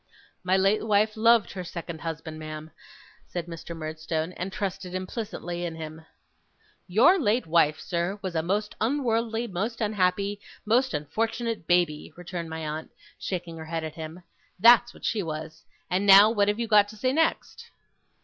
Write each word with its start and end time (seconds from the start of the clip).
'My 0.43 0.57
late 0.57 0.83
wife 0.87 1.15
loved 1.15 1.51
her 1.51 1.63
second 1.63 2.01
husband, 2.01 2.39
ma'am,' 2.39 2.71
said 3.27 3.45
Mr. 3.45 3.77
Murdstone, 3.77 4.31
'and 4.31 4.51
trusted 4.51 4.95
implicitly 4.95 5.63
in 5.63 5.75
him.' 5.75 6.05
'Your 6.87 7.19
late 7.19 7.45
wife, 7.45 7.79
sir, 7.79 8.17
was 8.23 8.33
a 8.35 8.41
most 8.41 8.73
unworldly, 8.81 9.45
most 9.45 9.79
unhappy, 9.79 10.41
most 10.65 10.95
unfortunate 10.95 11.67
baby,' 11.67 12.11
returned 12.17 12.49
my 12.49 12.61
aunt, 12.65 12.89
shaking 13.19 13.57
her 13.57 13.65
head 13.65 13.83
at 13.83 13.93
him. 13.93 14.23
'That's 14.59 14.91
what 14.91 15.05
she 15.05 15.21
was. 15.21 15.65
And 15.87 16.07
now, 16.07 16.31
what 16.31 16.47
have 16.47 16.59
you 16.59 16.65
got 16.67 16.87
to 16.87 16.97
say 16.97 17.13
next? 17.13 17.69